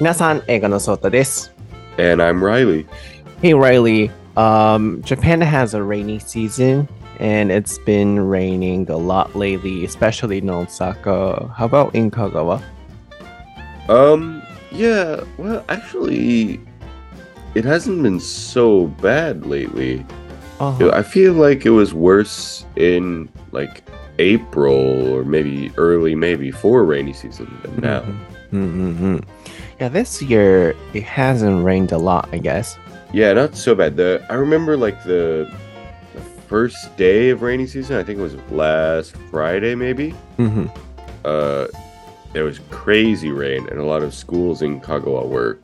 [0.00, 1.54] 皆さん、英語のソータです。
[1.98, 2.84] And I'm Reilly.
[3.40, 6.88] Hey Reilly, um, Japan has a rainy season
[7.20, 11.48] and it's been raining a lot lately, especially in Osaka.
[11.56, 12.60] How about in Kagawa?
[13.88, 14.42] Um,
[14.72, 16.60] yeah, well, actually,
[17.54, 20.04] it hasn't been so bad lately.
[20.58, 20.90] Uh-huh.
[20.92, 23.84] I feel like it was worse in like
[24.18, 27.80] April or maybe early May before rainy season than mm-hmm.
[27.80, 28.00] now.
[28.50, 28.90] Mm-hmm.
[28.90, 29.53] Mm-hmm.
[29.80, 32.78] Yeah, this year it hasn't rained a lot, I guess.
[33.12, 33.96] Yeah, not so bad.
[33.96, 35.52] The I remember like the,
[36.14, 37.96] the first day of rainy season.
[37.96, 40.14] I think it was last Friday, maybe.
[40.38, 40.66] Mm-hmm.
[41.24, 41.66] Uh,
[42.32, 45.58] there was crazy rain, and a lot of schools in Kagawa were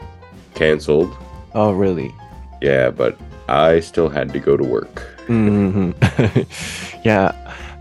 [0.54, 1.16] canceled.
[1.54, 2.14] Oh, really?
[2.62, 3.18] Yeah, but
[3.48, 5.00] I still had to go to work.
[5.26, 5.90] hmm
[7.04, 7.32] yeah,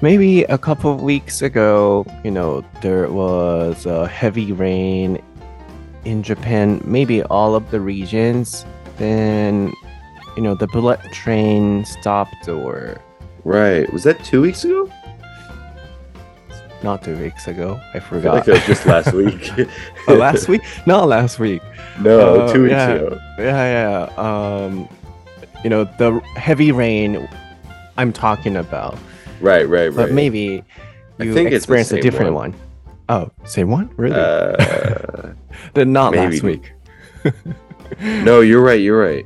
[0.02, 5.22] maybe a couple of weeks ago, you know, there was a heavy rain
[6.06, 8.66] in Japan, maybe all of the regions.
[8.98, 9.72] Then,
[10.36, 13.00] you know, the bullet train stopped, or
[13.46, 13.92] Right.
[13.94, 14.92] Was that two weeks ago?
[16.82, 17.78] not two weeks ago.
[17.94, 18.48] I I forgot.
[18.48, 19.52] like just last week.
[20.08, 20.62] oh, last week?
[20.86, 21.62] Not last week.
[22.00, 22.90] no, Uh, two weeks yeah.
[22.92, 23.20] ago.
[23.38, 24.14] Yeah, yeah.
[24.16, 24.88] Um,
[25.64, 27.28] you know, the heavy rain
[27.98, 28.98] I'm talking about.
[29.42, 29.96] Right, right, right.
[29.96, 30.64] But maybe
[31.20, 32.52] I you think it's a different one.
[32.52, 32.62] one.
[33.10, 33.90] Oh, same one?
[33.98, 34.16] Really?
[34.16, 35.34] Uh,
[35.74, 36.60] then not last maybe.
[36.60, 36.74] week.
[38.24, 38.80] no, you're right.
[38.82, 39.26] You're right.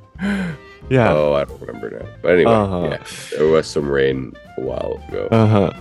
[0.90, 1.12] Yeah.
[1.14, 2.06] Oh, I don't remember now.
[2.22, 2.88] But anyway, Uh-huh.
[2.92, 5.28] yeah, there was some rain a while ago.
[5.32, 5.72] うんうん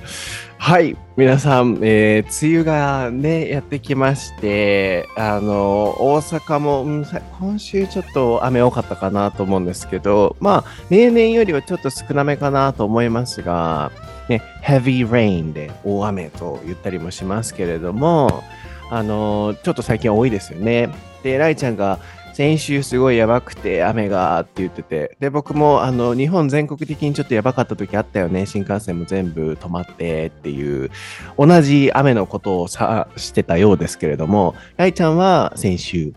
[0.59, 13.91] はい、皆さん、えー梅雨がね、やってきまして、あの、大阪も、うんさ今週ちょっと雨多かったかなと思うんですけど、まあ、例年よりはちょっと少なめかなと思いますが、
[14.29, 18.43] ね、heavy rain で大雨と言ったりもしますけれども、
[18.91, 20.89] あの、ちょっと最近多いですよね。
[21.23, 21.99] で、ライちゃんが、
[22.33, 28.47] 先週すごいやばくて雨がって言ってて、で、僕もあの日本全国的にちょっとやばかった時あったよね。
[28.47, 30.91] 新幹線も全部止まってっていう、
[31.37, 36.15] 同じ雨のことをさしてたようですけれども、ライちゃんは先週、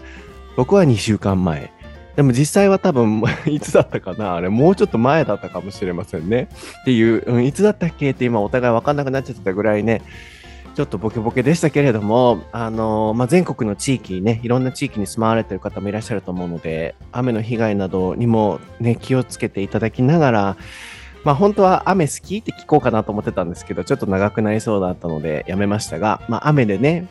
[0.56, 1.75] 僕は2週間前。
[2.16, 4.36] でも実際は多分、 いつだったかな？
[4.36, 6.48] あれ、もうちょっと前だったかもしれませんね。
[6.82, 8.12] っていう、うん、いつだったっけ？
[8.12, 10.02] って今お互い分かんなくなっちゃったぐらいね、
[10.76, 20.58] ちょっとボケボケでしたけれども、あのまあ、全国の地域ね、いろんな地域に住まわれてる方もいらっしゃると思うので、雨の被害などにもね、気をつけていただきながら、
[21.24, 27.08] まあ本当は雨好きって聞こうかなと思ってたんですけど、ちょっと長くなりそうだったのでやめましたが、まあ雨でね、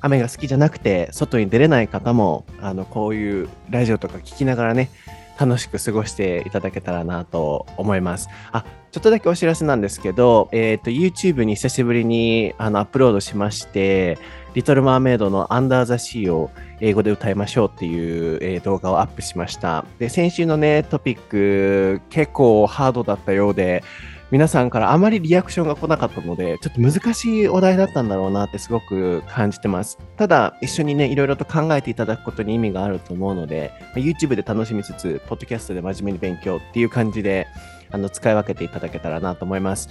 [0.00, 4.90] 雨が好きじゃなくて、外に出れない方も、あの、こういうラジオとか聞きながらね、
[5.38, 8.28] 楽しく過ごしていただけたらなと思います。
[8.50, 14.18] あ、ちょっとだけお知らせなんですけど、えっ、と、YouTube に久しぶりにあのアップロードしまして、
[14.54, 19.84] リトル・マーメイドの Under the Sea を英語で歌いましょうっていう、えー動画をアップしました。
[19.98, 23.84] で、先週のね、トピック結構ハードだったようで、
[24.30, 29.98] 皆さんからあまりリアクションが来なかったので、ちょっと難しいお題だったんだろうなってすごく感じてます。
[30.18, 37.46] ただ、一緒にね、いろいろと考えていただくことに意味があると思うので、YouTube で楽しみつつ、ポッドキャストで真面目に勉強っていう感じで、
[37.90, 39.88] あの、使い分けていただけたらなと思います。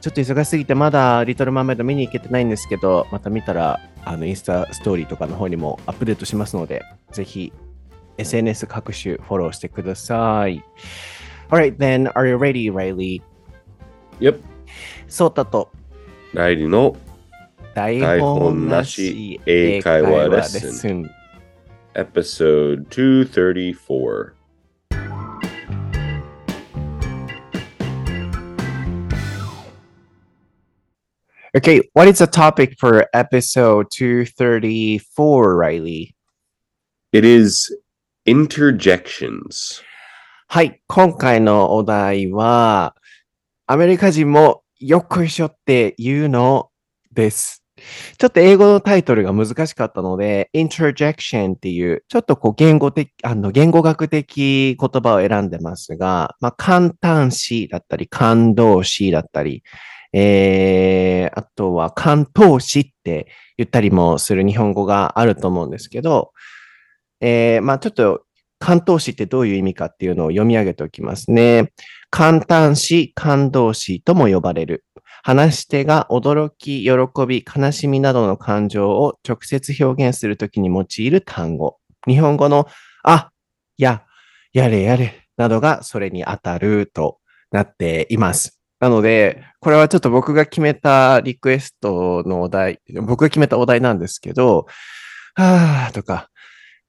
[0.00, 7.52] ちょっと忙しすぎて、まだリトルマーメイド見に行けてないんですけど、また見たら、あの、インスタストーリーとかの方にもアップデートしますので、ぜひ、
[8.16, 10.62] SNS 各種フォローしてください。
[11.50, 13.31] Alright, then, are you ready, Riley?
[14.22, 14.40] Yep.
[15.08, 15.72] ソータと
[16.32, 16.96] ライリの
[17.74, 21.10] 台本なし英会話レッスン。
[21.94, 24.32] Episode 234.
[31.56, 36.14] Okay, what is the topic for episode 234, Reilly?
[37.10, 37.76] It is
[38.24, 39.82] interjections.
[40.46, 42.94] はい、今回のお題は、
[43.66, 46.70] アメリカ人もよっこいしょって言うの
[47.12, 47.62] です。
[48.18, 59.62] ちょっと英語のタイトルが難しかったので、interjection っていう、ちょっとこう言語的、あの、言語学的言葉を選んでますが、まあ、簡単詞だったり、感動詞だったり、
[60.12, 66.32] えー、あとは関東詞って言ったりもする日本語があると思うんですけど、
[67.20, 68.24] えー、まあちょっと
[68.58, 71.72] 関東詞ってどういう意味かっていうのを読み上げておきますね。
[72.12, 74.84] 簡単詞、感動詞とも呼ばれる。
[75.22, 76.92] 話し手が驚き、喜
[77.26, 81.78] び、悲しみなどの感情を直接表現するときに用いる単語。
[82.06, 82.66] 日本語の
[83.02, 83.30] あ、
[83.78, 84.02] や、
[84.52, 87.18] やれやれなどがそれに当たると
[87.50, 88.60] なっています。
[88.78, 94.66] なので、これはちょっと僕が決めたリクエストのお題、僕が決めたお題なんですけど、
[95.34, 96.28] はぁとか、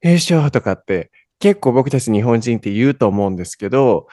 [0.02, 4.06] よいしょとかって結構僕たち日本人って言うと思うんですけど、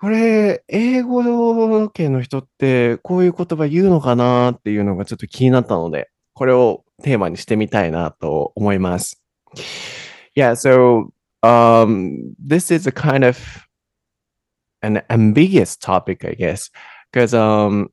[0.00, 9.20] これ、英語圏の人ってこういう言葉言うのかなっていうのがちょっと気になったので、これをテーマにしてみたいなと思います。
[10.36, 11.12] Yeah, so
[11.42, 13.38] um, this is a kind of
[14.82, 16.70] an ambiguous topic, I guess,
[17.12, 17.88] because um,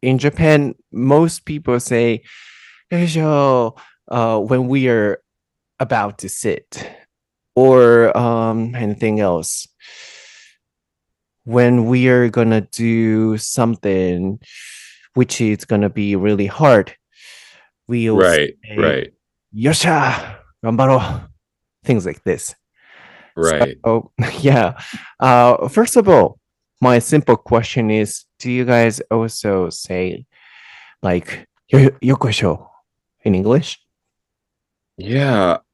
[0.00, 2.22] in Japan, most people say,
[2.92, 3.70] uh,
[4.38, 5.20] when we are
[5.80, 6.88] about to sit,
[7.56, 9.66] or um, anything else.
[11.48, 14.38] When we are gonna do something
[15.14, 16.94] which is gonna be really hard,
[17.86, 19.12] we will right, say, right.
[19.56, 21.26] Yosha, gambaro,
[21.84, 22.54] things like this.
[23.34, 23.78] Right.
[23.82, 24.78] So, yeah.
[25.20, 26.38] Uh, first of all,
[26.82, 30.26] my simple question is: Do you guys also say
[31.02, 32.68] like "yokosho"
[33.24, 33.80] in English?
[34.98, 35.64] Yeah,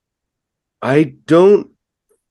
[0.80, 1.70] I don't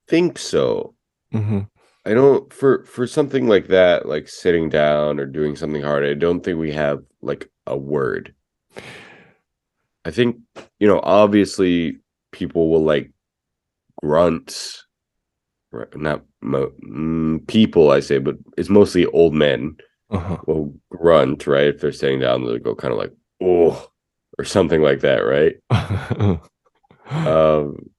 [0.08, 0.94] think so.
[1.34, 1.68] Mm-hmm.
[2.06, 6.04] I don't for for something like that, like sitting down or doing something hard.
[6.04, 8.34] I don't think we have like a word.
[10.04, 10.36] I think
[10.78, 11.98] you know, obviously,
[12.32, 13.10] people will like
[14.02, 14.84] grunt
[15.94, 19.76] not mo- mm, people I say, but it's mostly old men
[20.10, 20.38] uh-huh.
[20.46, 21.66] will grunt, right?
[21.66, 23.12] If they're sitting down, they'll go kind of like,
[23.42, 23.90] oh,
[24.38, 25.56] or something like that, right?
[27.10, 27.90] um,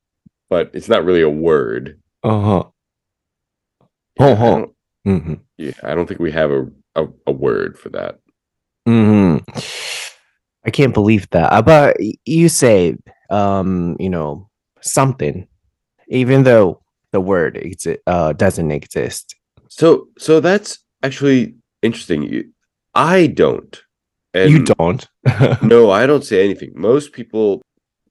[0.49, 1.99] but it's not really a word.
[2.23, 2.63] Uh-huh.
[4.19, 4.65] Yeah, uh-huh.
[5.05, 5.33] I mm-hmm.
[5.57, 8.19] yeah, I don't think we have a, a, a word for that.
[8.87, 9.37] Mm-hmm.
[10.65, 11.51] I can't believe that.
[11.51, 12.97] Uh, but you say,
[13.29, 14.49] um, you know,
[14.81, 15.47] something,
[16.07, 16.81] even though
[17.11, 19.35] the word exi- uh, doesn't exist.
[19.69, 22.51] So, so that's actually interesting.
[22.93, 23.81] I don't.
[24.33, 25.07] And you don't.
[25.61, 26.73] no, I don't say anything.
[26.75, 27.61] Most people,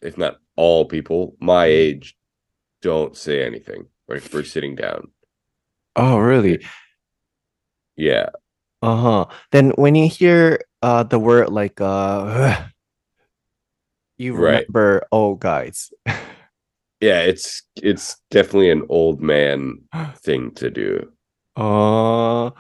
[0.01, 2.17] if not all people, my age,
[2.83, 3.87] don't say anything.
[4.09, 5.09] Like if we're sitting down.
[5.96, 6.66] Oh, really?
[7.96, 8.30] Yeah.
[8.82, 9.26] Uh huh.
[9.52, 12.56] Then when you hear uh the word like uh,
[14.18, 15.08] you remember right.
[15.12, 15.92] old guys.
[17.02, 19.82] yeah, it's it's definitely an old man
[20.24, 21.12] thing to do.
[21.56, 22.60] ああ、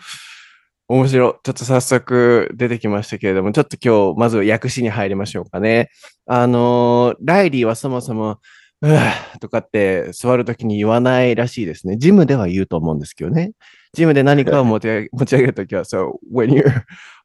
[0.89, 1.33] 面白い。
[1.44, 5.89] ちょっと早速出てきましたけれども、ちょっと今日、まず訳詞に入りましょうかね。
[6.25, 8.39] あのー、ライリーはそもそも、
[8.84, 11.96] うぅとかって座るときに言わないらしいですね。
[11.96, 13.52] ジムでは言うと思うんですけどね。
[13.94, 16.62] ジムで何かを持ち上げ持ち上げるときは、so when you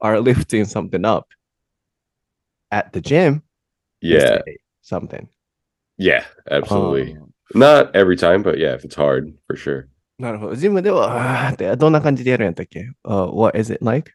[0.02, 1.28] are lifting something up
[2.72, 3.42] at the gym,
[4.02, 4.42] yeah,
[4.82, 5.28] something.
[5.98, 7.18] Yeah, absolutely.
[7.18, 9.88] Um, Not every time, but yeah, if it's hard, for sure.
[10.18, 10.56] なるほど。
[10.56, 14.14] ジムでは、あーってどんな感じでやるんやったっけ、uh, ?What is it like?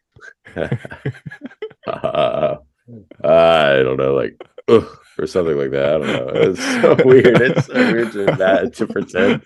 [3.23, 4.87] uh, I don't know, like, ugh,
[5.17, 5.95] or something like that.
[5.95, 6.31] I don't know.
[6.33, 7.41] It's so weird.
[7.41, 9.43] It's so weird to, that, to pretend.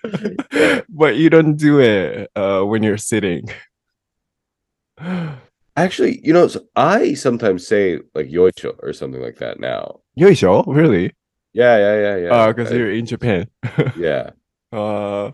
[0.88, 3.48] But you don't do it uh, when you're sitting.
[5.76, 10.00] Actually, you know, so I sometimes say like yoicho or something like that now.
[10.18, 10.64] Yoisho?
[10.66, 11.12] Really?
[11.52, 12.28] Yeah, yeah, yeah, yeah.
[12.30, 13.48] Oh, because you're in Japan.
[13.96, 14.30] yeah.
[14.72, 15.30] Uh,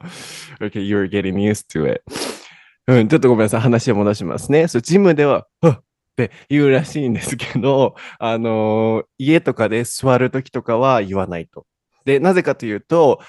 [0.61, 2.02] okay, you're getting used to it.
[2.87, 3.61] うん、ちょっとごめんなさい。
[3.61, 4.67] 話を戻しますね。
[4.67, 5.81] そう、ジムでは、は
[6.15, 11.66] って言うらしいんですけど、あのー、家とかで座るときとかは言わないと。
[12.06, 13.19] で、なぜかというと、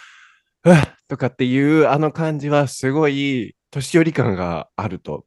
[0.62, 0.76] ふっ
[1.08, 5.24] とかっていうあの感じはすごい年寄り感があると。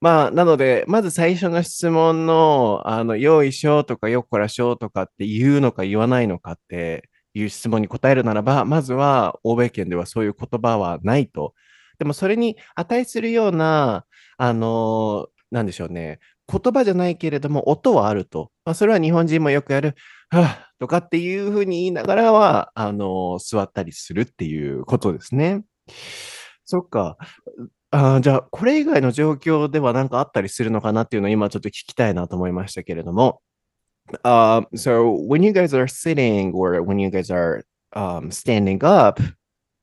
[0.00, 11.54] まあ、なので、まず最初の質問の、あの、よいしょとかよっこらしょとかって言うのか言わないのかっていう質問に答えるならば、まずは欧米圏ではそういう言葉はないと。
[12.00, 14.04] でもそれに値するような、
[14.38, 16.18] あの、なんでしょうね。
[16.52, 18.50] 言葉じゃないけれども音はあると。
[18.64, 19.94] まあ、それは日本人もよくやる、
[20.28, 25.62] はぁとかっていうふうに言いながらは、あの、座ったりするっていうことですね。
[26.64, 27.16] そっか。
[27.92, 33.40] あじゃあ、これ以外の状況では何かあったりするのかなっていうのを今ちょっと聞きたいなと思いましたけれども。
[34.24, 37.62] Uh, so when you guys are sitting or when you guys are
[37.94, 39.22] um, standing up,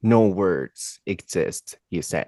[0.02, 2.28] no words exist, you said.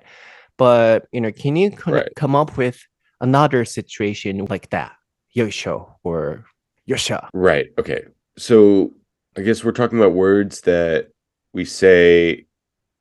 [0.57, 2.07] But, you know, can you right.
[2.15, 2.77] come up with
[3.22, 4.94] another situation like that?
[5.36, 6.44] Yosho or
[6.90, 7.30] Yosha.
[7.34, 7.68] Right.
[7.80, 8.04] Okay.
[8.38, 8.92] So
[9.38, 11.08] I guess we're talking about words that
[11.54, 12.46] we say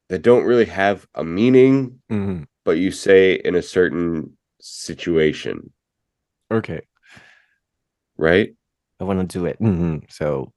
[0.09, 2.01] that don't really have a meaning.
[2.11, 5.73] Mm-hmm but you say in a certain situation.
[6.51, 6.81] Okay.
[8.17, 8.55] Right?
[9.01, 9.61] I want to do it.
[9.61, 10.05] Mm-hmm.
[10.09, 10.53] So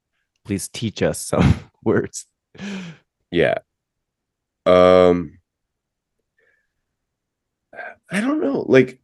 [0.45, 2.25] please teach us some words.
[3.31, 3.59] Yeah.
[4.65, 5.39] Um
[8.11, 8.65] I don't know.
[8.67, 9.01] Like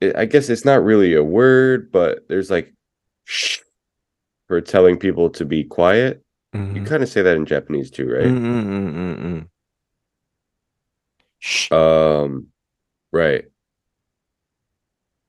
[0.00, 2.72] I guess it's not really a word, but there's like
[3.24, 3.58] shh
[4.46, 6.24] for telling people to be quiet.
[6.54, 6.76] Mm-hmm.
[6.76, 8.24] You kind of say that in Japanese too, right?
[8.24, 9.44] Mm-hmm, mm-hmm,
[11.72, 11.74] mm-hmm.
[11.74, 12.46] um,
[13.12, 13.44] right.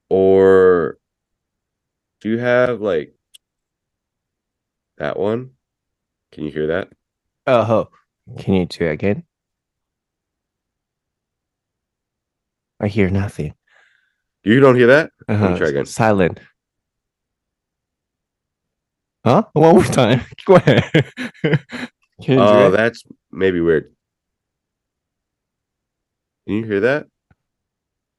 [0.09, 0.97] Or
[2.21, 3.15] do you have like
[4.97, 5.51] that one?
[6.31, 6.89] Can you hear that?
[7.45, 7.85] Uh huh.
[8.37, 9.23] Can you do it again?
[12.79, 13.53] I hear nothing.
[14.44, 15.10] You don't hear that?
[15.28, 15.56] me Uh-huh.
[15.56, 15.86] try again.
[15.86, 16.40] Silent.
[19.24, 19.44] Huh?
[19.54, 20.20] One more time.
[20.36, 20.82] 聞こえへん
[22.22, 22.76] Can you do Oh, it?
[22.76, 23.02] that's
[23.32, 23.90] maybe weird.
[26.46, 27.06] Can you hear that?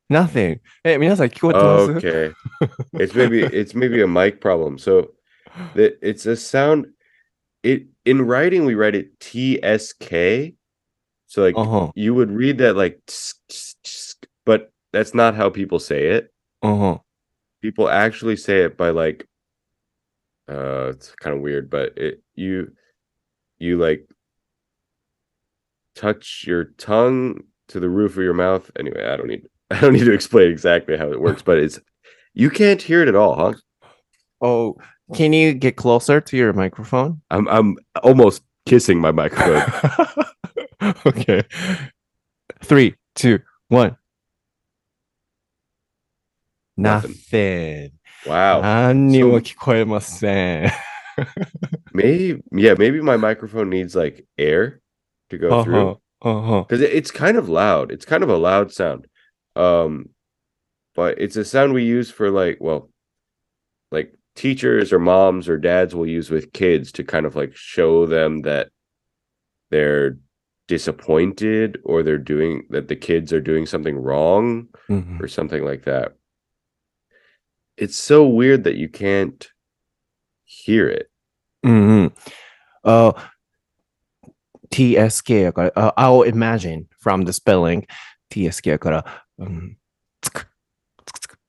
[0.09, 0.59] Nothing.
[0.83, 2.33] え、皆さん聞こえてます Okay.
[2.99, 4.77] It's maybe it's maybe a mic problem.
[4.79, 5.11] So
[5.75, 6.87] the, it's a sound
[7.63, 10.55] it in writing we write it TSK.
[11.27, 15.50] So like あは you would read that like tsk, tsk, tsk, but that's not how
[15.50, 16.32] people say it.
[16.62, 17.02] あは
[17.62, 19.26] People actually say it by like
[20.48, 22.72] uh it's kind of weird, but it you
[23.58, 24.08] you like
[25.94, 28.70] touch your tongue to the roof of your mouth.
[28.78, 31.80] Anyway, I don't need I don't need to explain exactly how it works, but it's
[32.34, 33.54] you can't hear it at all, huh?
[34.40, 34.76] Oh,
[35.14, 37.20] can you get closer to your microphone?
[37.30, 40.24] I'm I'm almost kissing my microphone.
[41.06, 41.42] okay.
[42.62, 43.96] Three, two, one
[46.79, 47.11] Nothing.
[47.11, 47.91] Nothing.
[48.25, 48.61] wow.
[48.61, 50.71] 何にも聞こえません。
[51.93, 54.81] Maybe yeah, maybe my microphone needs like air
[55.29, 55.99] to go through.
[56.21, 57.91] あは because it's kind of loud.
[57.91, 59.07] It's kind of a loud sound.
[59.55, 60.09] Um,
[60.95, 62.89] but it's a sound we use for like, well,
[63.91, 68.05] like teachers or moms or dads will use with kids to kind of like show
[68.05, 68.69] them that
[69.71, 70.17] they're
[70.67, 75.19] disappointed or they're doing that the kids are doing something wrong うん。
[75.21, 76.13] or something like that.
[77.79, 79.33] It's so weird that you can't
[80.45, 81.09] hear it.
[81.63, 82.13] うんうん。
[82.83, 83.31] あ
[84.71, 87.85] TSK やから、あ I'll imagine from the spelling
[88.29, 89.77] TSK やから、うん、
[90.21, 90.47] つく、
[91.05, 91.39] つくつく。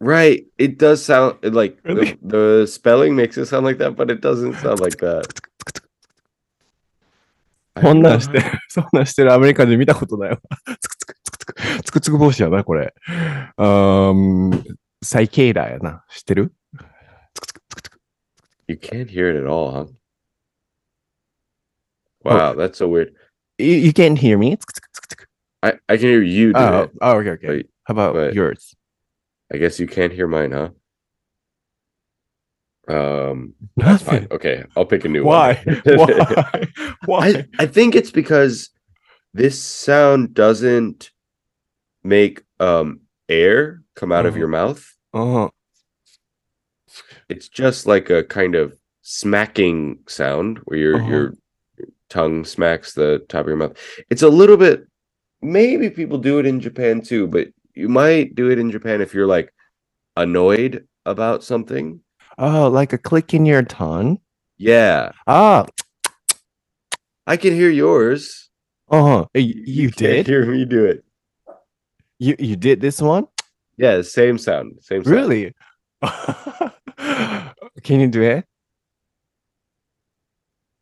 [0.00, 0.44] Right.
[0.58, 2.16] It does sound like Really?
[2.22, 5.24] the, the spelling makes it sound like that, but it doesn't sound like that.
[7.74, 10.38] I そ don't ん know なんして、そんなんしてるアメリカで見たことないわ。
[10.80, 12.94] つくつくつくつく、つくつく帽子やな、これ。
[13.56, 14.64] うーん、
[15.02, 16.04] サイケイラーやな。
[16.10, 16.52] 知ってる
[17.34, 18.00] つくつくつくつく。
[18.68, 19.86] You can't hear it at all, huh?
[22.24, 23.14] Wow, that's so weird.
[23.58, 24.58] You, you can't hear me?
[24.58, 25.28] つくつくつくつく。
[25.62, 26.90] I, I can hear you do Oh, it.
[27.00, 27.46] oh, okay, okay.
[27.48, 28.74] But How about but- yours?
[29.52, 30.70] I guess you can't hear mine, huh?
[32.88, 34.22] Um, that's fine.
[34.22, 34.32] Nothing.
[34.32, 35.54] Okay, I'll pick a new Why?
[35.64, 35.82] one.
[35.96, 36.68] Why?
[37.04, 37.28] Why?
[37.28, 38.70] I, I think it's because
[39.34, 41.10] this sound doesn't
[42.02, 44.39] make um air come out of Mhm.
[44.39, 44.83] your mouth.
[45.13, 45.51] うん。
[47.29, 51.09] It's just like a kind of smacking sound where your Uh-huh.
[51.11, 51.33] your
[52.09, 53.75] tongue smacks the top of your mouth.
[54.09, 54.87] It's a little bit
[55.41, 59.13] maybe people do it in Japan too, but you might do it in Japan if
[59.13, 59.51] you're like
[60.15, 61.99] annoyed about something.
[62.37, 64.19] Oh, like a click in your tongue?
[64.57, 65.65] Yeah, Ah,
[67.27, 68.49] I can hear yours.
[68.89, 69.25] uh-huh.
[69.33, 70.27] You, you can't did?
[70.27, 71.03] hear me do it.
[72.23, 73.27] You you did this one?
[73.75, 75.13] Yeah, same sound, same sound.
[75.13, 75.53] Really?
[77.83, 78.45] Can you do it?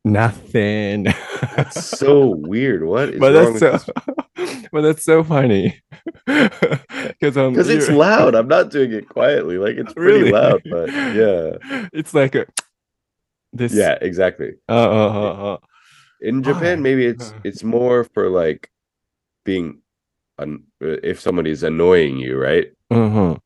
[0.04, 1.04] Nothing.
[1.56, 2.84] That's so weird.
[2.84, 3.92] What is but wrong that's so
[4.36, 4.66] this?
[4.72, 5.82] but that's so funny.
[6.26, 8.34] Because um, Because it's loud.
[8.36, 9.58] I'm not doing it quietly.
[9.58, 10.30] Like it's pretty Really?
[10.32, 11.88] loud, but yeah.
[11.92, 12.46] It's like a
[13.52, 14.52] this Yeah, exactly.
[14.68, 15.56] uh, uh, uh, uh.
[16.20, 17.38] In Japan, maybe it's Uh.
[17.44, 18.70] it's more for like
[19.44, 19.81] being
[20.80, 22.66] if somebody's annoying you, right?
[22.90, 23.36] Uh-huh.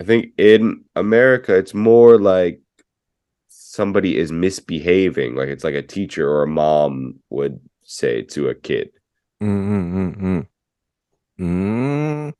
[0.00, 2.60] I think in America, it's more like
[3.48, 5.34] somebody is misbehaving.
[5.36, 8.90] Like it's like a teacher or a mom would say to a kid.
[9.42, 10.40] Mm-hmm.
[11.40, 12.32] Mm.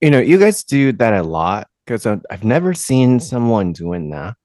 [0.00, 4.36] You know, you guys do that a lot because I've never seen someone doing that.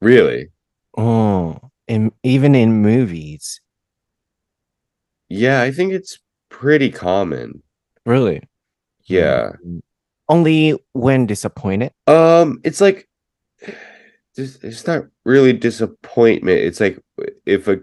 [0.00, 0.48] Really?
[0.96, 3.60] Oh, and even in movies,
[5.28, 6.18] Yeah, I think it's
[6.50, 7.62] pretty common.
[8.04, 8.42] really.
[9.04, 9.52] Yeah.
[9.66, 9.80] Mm.
[10.28, 11.92] Only when disappointed.
[12.06, 13.08] Um, it's like
[14.36, 16.60] it's, it's not really disappointment.
[16.60, 17.00] It's like
[17.46, 17.80] if a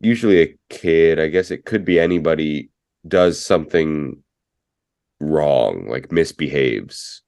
[0.00, 2.70] usually a kid, I guess it could be anybody
[3.06, 4.22] does something
[5.20, 7.22] wrong, like misbehaves,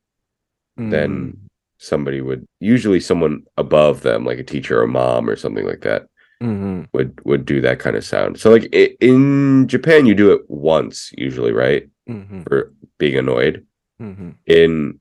[0.76, 5.82] then somebody would usually someone above them, like a teacher or mom or something like
[5.82, 6.06] that,
[6.42, 6.82] mm-hmm.
[6.92, 8.38] would would do that kind of sound.
[8.38, 11.88] So like in Japan, you do it once usually, right?
[12.08, 12.42] Mm-hmm.
[12.42, 13.66] For being annoyed.
[14.00, 14.30] Mm-hmm.
[14.46, 15.00] In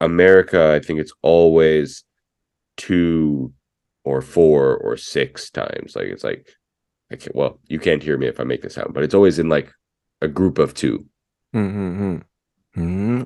[0.00, 2.04] America, I think it's always
[2.76, 3.52] two
[4.04, 5.96] or four or six times.
[5.96, 6.48] Like it's like,
[7.10, 9.38] I can't, well, you can't hear me if I make this sound, but it's always
[9.38, 9.72] in like
[10.22, 11.04] a group of 2
[11.54, 12.16] Mm-hmm.
[12.76, 13.24] mm-hmm.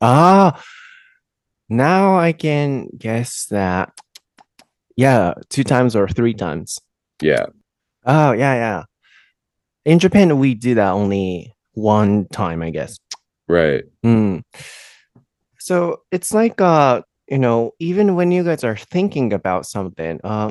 [0.00, 0.62] Ah,
[1.68, 3.92] now I can guess that
[4.96, 6.78] yeah, two times or three times.
[7.20, 7.46] Yeah.
[8.04, 8.82] Oh yeah, yeah.
[9.84, 12.96] In Japan, we do that only one time, I guess.
[13.48, 13.84] Right.
[14.04, 14.42] Mm.
[15.58, 20.50] So it's like uh, you know, even when you guys are thinking about something, uh,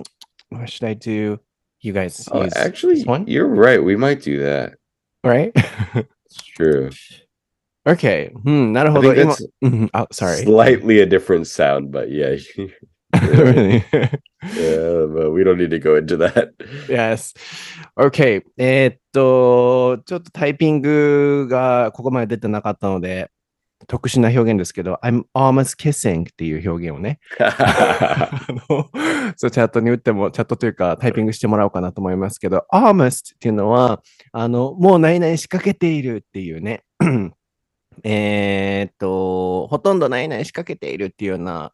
[0.50, 1.40] what should I do?
[1.82, 3.84] You guys oh, actually you're right.
[3.84, 4.74] We might do that.
[5.24, 5.52] Right?
[5.96, 6.92] it's true.
[7.88, 8.28] Okay.
[8.44, 9.90] Hmm, not a whole.
[9.94, 10.44] Oh, sorry.
[10.44, 12.36] Slightly a different sound, but yeah.
[13.13, 13.84] Really?
[13.91, 16.53] yeah, but we don't need to go into that.
[16.89, 17.34] Yes.
[17.98, 18.44] Okay.
[18.58, 23.30] えーっと、ちょっとタイピングがここまで出てなかったので、
[23.88, 28.30] 特殊な表現ですけど、I'm almost kissing っていう表現をね、あ
[28.70, 28.89] の
[29.36, 34.01] そうチャットに打っても、チャットというかタイピングしてもらおうかなと思いますけど、almost っていうのは、
[34.32, 36.84] あの、もう何々仕掛けているっていうね、
[38.03, 41.72] えーっと、ほとんど何々仕掛けているっていうような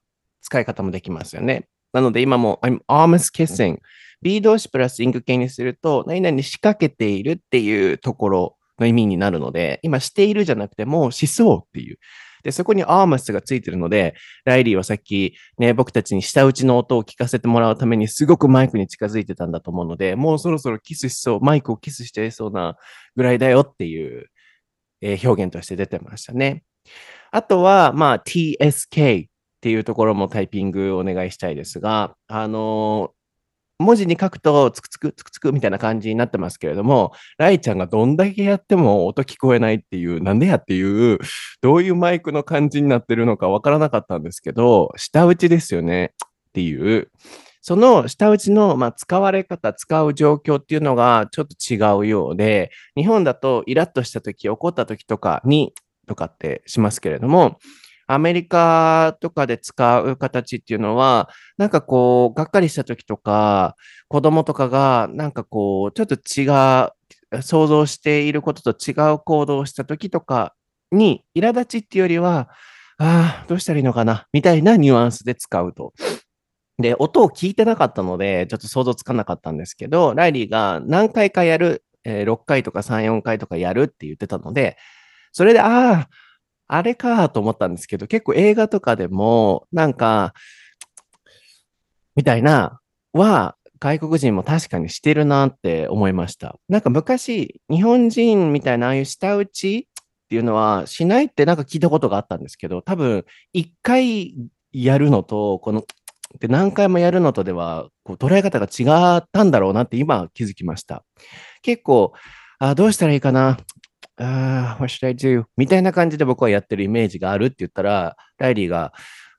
[0.47, 1.67] 使い方もできますよね。
[1.91, 3.79] なので今も I'm almost kissing。
[4.21, 11.99] B 動詞プラスインク形にすると、何々仕掛けているっていうところの意味になるので、今しているじゃなくてもうしそうっていう。
[12.43, 22.77] で、そこに almost がついてるので、ライリーはさっきね、僕たちに舌打ちの音を聞かせてもらうためにすごくマイクに近づいてたんだと思うので、もうそろそろキスしそう、マイクをキスしてそうな
[23.15, 24.27] ぐらいだよっていう、
[25.01, 26.63] えー表現として出てましたね。
[27.31, 29.27] あとは、まあ、TSK
[29.67, 33.11] っていうところもタイピングお願いしたいですが、あの
[33.79, 41.19] 文字に書くとつくつくつくつくみたいな感じになってますけれども、ライちゃんがどんだけやっても音聞こえないっていう、なんでやっていう、
[41.59, 47.11] どういうマイクの感じになってるのかわからなかったんですけど、下打ちですよねっていう、
[47.61, 55.73] その下打ちの、まあ、使われ方、使う状況っていうのがちょっと違うようで、日本だとイラッとした時、怒った時とかに、
[56.07, 57.59] とかってしますけれども、
[58.07, 63.75] アメリカとかで使う形っていうのは、なんかこう、がっかりした時とか、
[64.07, 66.47] 子供とかが、なんかこう、ちょっと違
[66.85, 70.55] う、想像していることと違う行動をした時とか
[70.91, 72.49] に、苛立ちっていうよりは、
[72.99, 75.93] ああ、どうしたらいいのかな、みたいなニュアンスで使うと。
[76.79, 84.77] で、音を聞いてなかったので、ちょっと想像つかなかったんですけど、ライリーが何回かやる、えー6回とか3、4回とかやるって言ってたので、
[85.33, 86.09] それで、ああ、
[86.67, 90.33] あれかと思ったんですけど、結構映画とかでも、なんか、
[92.15, 92.79] みたいな、
[93.13, 96.57] は、外国人も確かにしてるなって思いました。
[96.67, 104.35] なんか昔、日本人みたいなああいう舌打ちっていうのはしないってなんか聞いたことがあったんですけど、多分、一回
[104.71, 105.83] やるのと、この、
[106.39, 111.05] で何回もやるのとでは、こう捉え方が違ったんだろうなって今気づきました。
[111.61, 112.13] 結構、
[112.59, 113.57] あどうしたらいいかな
[114.17, 115.45] あー what should I do?
[115.57, 118.93] みたいな感じで僕はやってるイメージがあるって言ったら、ライリーが、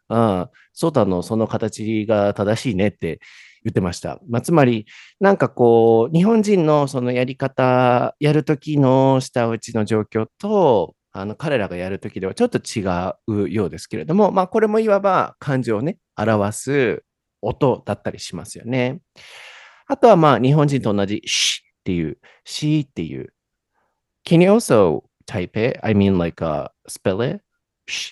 [0.09, 3.21] あソータのその形が正しいねって
[3.64, 4.21] 言ってました。
[4.29, 4.87] まあ、つまり、
[5.21, 12.85] なんかこう、日本人のそのやり方、やるときの下打ちの状況と、あの彼らがやるときではちょっと違
[13.27, 17.05] うようですけれども、まあ、これもいわば感情をね、表す
[17.43, 19.01] 音だったりしますよね。
[19.88, 23.33] あとはまあ、日本人と同じ、しっていう、しっていう。
[24.28, 25.80] Can you also type it?
[25.84, 27.41] I mean, like, uh, spell it?
[27.88, 28.12] Sh,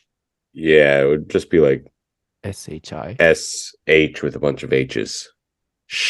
[0.54, 1.86] Yeah, it would just be like
[2.44, 3.16] S-H-I.
[3.20, 5.28] S H with a bunch of H's.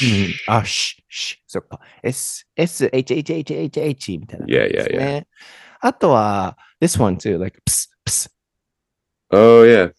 [0.03, 1.79] うんあ、し、し、そっか。
[2.03, 5.27] S、S、H、H、H、H、H みたいな感じ Yeah, で yeah, すね。
[5.79, 8.29] あとは、this one too, like, プス、プス、
[9.31, 9.91] Oh yeah,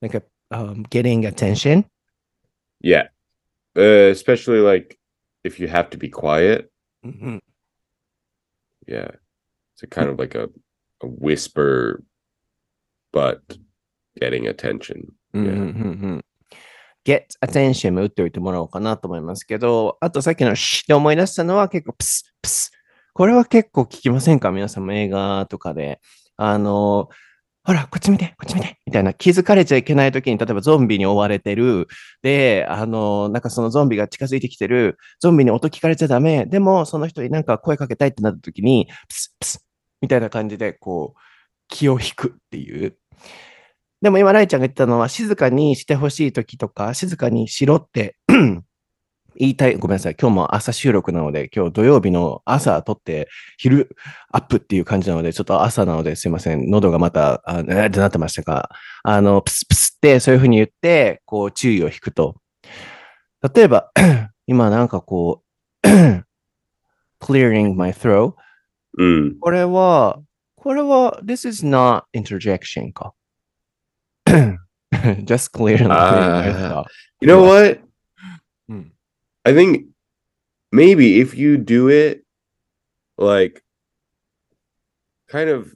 [0.00, 0.22] like a,
[0.54, 1.84] um, getting attention.
[2.82, 3.08] yeah.
[3.74, 4.96] Uh, especially like
[5.44, 6.70] if you have to be quiet.
[7.02, 7.42] うん、
[8.87, 9.11] Yeah,
[9.75, 10.49] it's a kind of like a
[11.03, 12.03] a whisper,
[13.13, 13.41] but
[14.19, 15.07] getting attention.
[15.33, 15.61] うん、うん、うんう
[16.17, 16.25] ん。
[17.05, 22.71] get attention も打っておいてもらおうかなと思いますけど、あとさっきのシって思い出したのは結構プス、プス。
[23.13, 24.51] これは結構聞きませんか？
[24.51, 25.99] 皆さんも映画とかで。
[26.37, 27.09] あの、
[27.63, 31.87] ほら、こっち見て、こっち見て、みたいな気づかれちゃいけない時に、例えばゾンビに追われてる。
[32.23, 34.97] で、あの、なんかそのゾンビが近づいてきてる。
[35.19, 36.47] ゾンビに音聞かれちゃダメ。
[36.47, 39.65] でも、その人になんか声かけたいってなった時に、プス、プス、
[40.01, 41.19] みたいな感じで、こう、
[41.67, 42.97] 気を引くっていう。
[44.01, 48.15] でも今、ライちゃんが言ったのは、静かにしてほしい時とか、静かにしろって
[49.35, 50.15] 言いたい、ごめんなさい。
[50.19, 53.95] 今日も朝収録なので、今日土曜日の朝撮って、昼
[54.31, 56.69] アップっていう感じなので、ちょっと朝なのですいません。
[56.69, 58.69] 喉がまた、あえーってなってましたが、
[59.03, 62.35] あの、プスプスってそういうふうに言って、こう注意を引くと。
[63.53, 63.91] 例えば、
[64.47, 65.43] 今なんかこ
[65.83, 65.87] う、
[67.21, 68.33] clearing my throat。
[68.97, 69.39] うん。
[69.39, 70.19] これは、
[70.55, 73.13] これは、this is not interjection か。
[75.25, 76.85] just clearing my throat.
[77.21, 77.90] You know what?
[79.45, 79.87] I think
[80.71, 82.23] maybe if you do it
[83.17, 83.63] like
[85.27, 85.73] kind of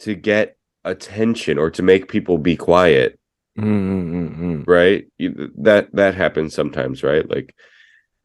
[0.00, 3.18] to get attention or to make people be quiet
[3.58, 4.62] mm-hmm.
[4.64, 5.06] right?
[5.18, 7.28] You, that that happens sometimes right?
[7.28, 7.54] Like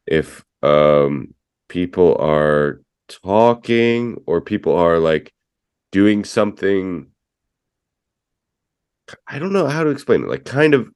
[0.06, 1.34] if um
[1.68, 5.32] people are talking or people are like
[5.92, 7.06] doing something
[9.28, 10.88] i don't know how to explain it like kind of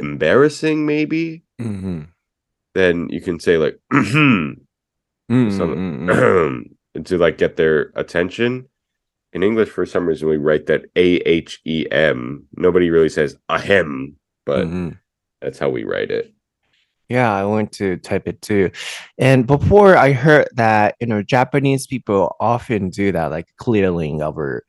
[0.00, 1.44] embarrassing maybe.
[1.60, 2.02] Mm-hmm
[2.74, 4.56] then you can say like mm,
[7.04, 8.68] to like get their attention.
[9.32, 12.46] In English, for some reason, we write that A H E M.
[12.56, 14.90] Nobody really says ahem, but mm-hmm.
[15.40, 16.32] that's how we write it.
[17.08, 18.70] Yeah, I want to type it too.
[19.18, 24.64] And before I heard that, you know, Japanese people often do that, like clearing our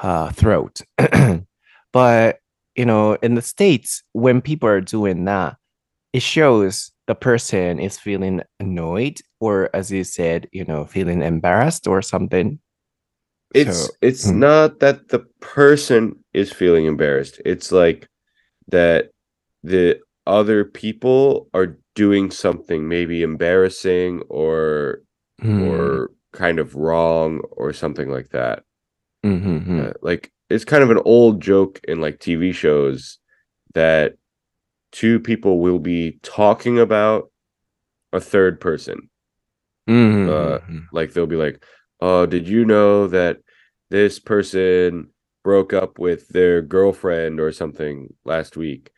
[0.00, 0.82] uh, throat.
[1.92, 2.38] but,
[2.76, 5.56] you know, in the States, when people are doing that,
[6.12, 11.86] it shows the person is feeling annoyed or as you said you know feeling embarrassed
[11.86, 12.58] or something
[13.54, 14.40] it's so, it's hmm.
[14.40, 18.08] not that the person is feeling embarrassed it's like
[18.68, 19.10] that
[19.62, 25.02] the other people are doing something maybe embarrassing or
[25.40, 25.62] hmm.
[25.62, 28.64] or kind of wrong or something like that
[29.24, 29.80] mm-hmm.
[29.80, 33.18] uh, like it's kind of an old joke in like tv shows
[33.74, 34.14] that
[34.94, 37.30] two people will be talking about
[38.12, 39.10] a third person.
[39.90, 40.30] Mm-hmm.
[40.30, 41.62] Uh, like they'll be like,
[42.00, 43.38] "Oh, did you know that
[43.90, 45.10] this person
[45.42, 48.92] broke up with their girlfriend or something last week?"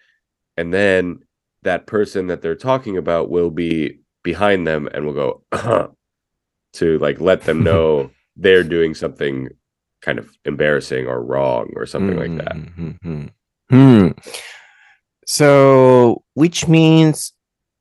[0.56, 1.20] And then
[1.62, 5.88] that person that they're talking about will be behind them and will go uh-huh,
[6.74, 9.48] to like let them know they're doing something
[10.02, 12.36] kind of embarrassing or wrong or something mm-hmm.
[12.36, 12.56] like that.
[12.56, 13.26] Mm-hmm.
[13.70, 14.08] Hmm.
[15.26, 17.32] So, which means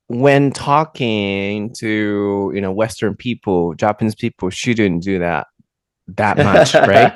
[0.08, 5.48] when talking to you know Western people, Japanese people shouldn't do that
[6.08, 7.12] that much, right?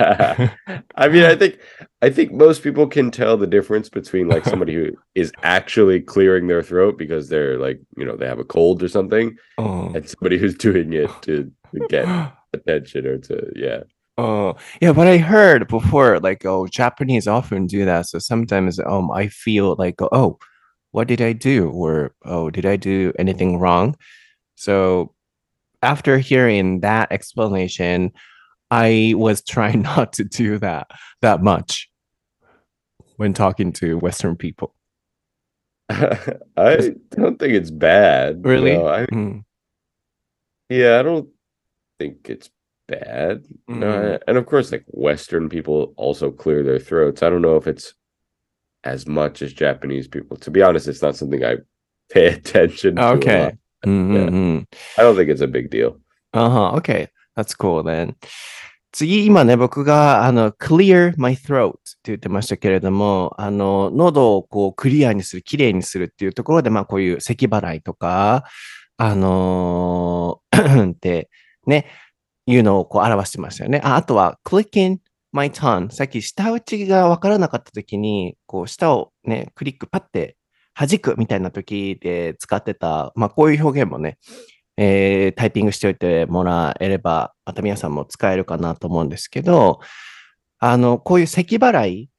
[0.96, 1.60] I mean, I think
[2.02, 6.48] I think most people can tell the difference between like somebody who is actually clearing
[6.48, 9.92] their throat because they're like, you know, they have a cold or something, oh.
[9.94, 13.82] and somebody who's doing it to, to get attention or to yeah.
[14.20, 18.08] Oh, yeah, but I heard before, like, oh, Japanese often do that.
[18.08, 20.38] So sometimes, um, I feel like, oh,
[20.92, 21.70] what did I do?
[21.70, 23.96] Or, oh, did I do anything wrong?
[24.56, 25.14] So
[25.82, 28.12] after hearing that explanation,
[28.70, 30.88] I was trying not to do that
[31.22, 31.90] that much
[33.16, 34.76] when talking to Western people.
[35.90, 38.46] I don't think it's bad.
[38.46, 38.74] Really?
[38.74, 39.46] No, I, mm.
[40.68, 41.30] Yeah, I don't
[42.00, 42.50] think it's
[42.89, 43.45] bad.
[43.69, 43.81] Mm-hmm.
[43.81, 47.23] No, and of course, like Western people also clear their throats.
[47.23, 47.95] I don't know if it's
[48.85, 50.37] as much as Japanese people.
[50.39, 51.57] To be honest, it's not something I
[52.11, 53.09] pay attention to.
[53.17, 53.53] Okay.
[53.85, 54.57] Mm-hmm.
[54.57, 54.65] Yeah.
[54.99, 56.01] I don't think it's a big deal.
[56.33, 56.71] Uh huh.
[56.77, 57.09] Okay.
[57.37, 58.17] That's cool then.
[58.93, 68.45] 次、今ね、僕が、あの、clear my throat って言ってましたけれども、あの、喉をこう、クリアにする、きれいにするっていうところで、まあ、こういう咳払いとか、
[68.97, 71.29] あのー、って
[71.67, 71.87] ね、
[72.50, 73.80] いうのをこう表してましたよね。
[73.84, 74.98] ああとは、clicking
[75.32, 75.92] my tongue。
[75.92, 80.36] さっき下打ちがわからなかったときに、こう下をね、クリックパッて
[80.74, 84.18] 弾くみたいな時で使ってた、まあこういう表現もね、
[84.78, 89.80] えー、タイピングしておいてもらえれば、また皆さんも使えるかなと思うんですけど、
[90.58, 92.10] あの、こういう咳払い、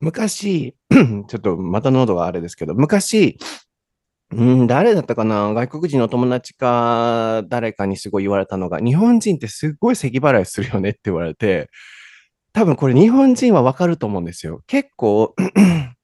[0.00, 3.38] 昔、 ちょっとまた喉があれですけど、昔、
[4.36, 5.54] うん、誰だったかな？
[5.54, 11.70] 外国人の友達か誰かにすごい言われたのが、日本人ってすっごい咳払いするよねって言われて、
[12.52, 14.62] 多分これ日本人はわかると思うんですよ。
[14.66, 15.34] 結構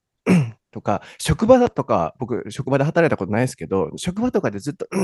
[0.72, 4.86] とか、職場だとか、僕、職場で働いたことないですけど、職場とかでずっと、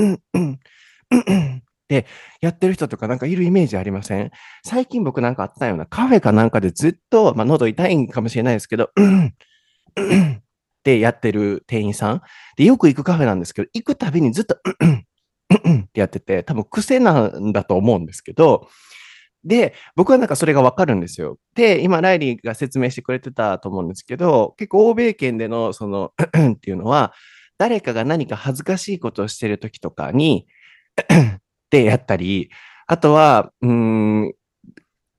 [1.88, 2.07] で、
[2.41, 4.31] やってる人とかなんかいるイメージありません？
[4.64, 8.91] 最近僕なんかあったようなカフェかなんかでずっと、まあ喉痛いかもしれないですけど、
[10.88, 12.22] でやってる店員さん。
[12.57, 14.59] で、よく行くカフェなんですけど、行くたびにずっと、っ
[15.92, 18.68] てやってて、多分癖なんだと思うんですけど、
[19.44, 21.37] で、僕はなんかそれがわかるんですよ。
[21.55, 26.12] で、今、ライリーが説明してくれてたと思うんですけど、結構欧米圏でのその
[26.53, 27.12] っていうのは、
[27.59, 30.46] 誰かが何か恥ずかしいことをしてる時とかに
[31.70, 32.48] でやったり、
[32.87, 34.33] あとは、うん、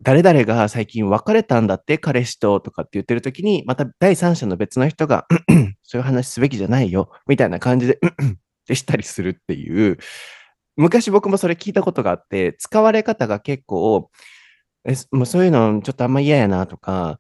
[0.02, 5.26] 誰々が最近別れたんだって、彼氏ととかって言ってる時に、また第三者の別の人が
[5.84, 8.00] そういう話すべきじゃないよ、みたいな感じで
[8.68, 9.98] でしたりするっていう、
[10.78, 14.10] 昔僕もそれ聞いたことがあって、使われ方が結構、
[14.86, 17.20] えもうそういうのちょっとあんま嫌やなとか、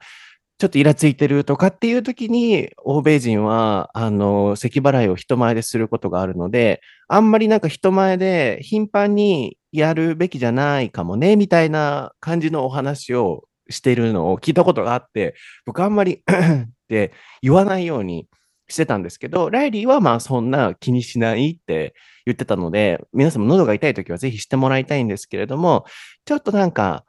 [0.59, 18.27] ちょっとイラついてるとかっていう時に、欧米人は、あの、咳払いを人前ですることがあるので、あんまりなんか人前で頻繁にやるべきじゃないかもね、みたいな感じのお話をしてるのを聞いたことがあって、僕あんまり って言わないように
[18.67, 21.93] してたんですけど、ライリーはまあそんな気にしないって
[22.25, 25.85] 言ってたので、皆さんも喉が痛い時はぜひしてもらいたいんですけれども、
[26.25, 27.05] ちょっとなんか、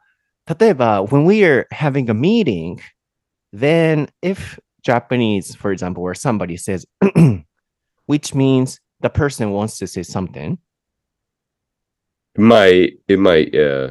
[0.59, 2.77] 例えば、when we are having a meeting,
[3.53, 6.85] then if Japanese, for example, where somebody says,
[8.07, 10.57] which means the person wants to say something.
[12.35, 13.89] It might, it might, yeah.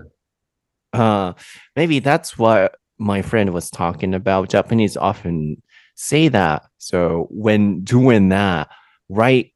[0.92, 1.35] Uh,
[1.76, 4.50] maybe that's what my friend was talking about.
[4.50, 5.62] Japanese often
[5.94, 6.62] say that.
[6.79, 8.68] So when doing that,
[9.09, 9.53] right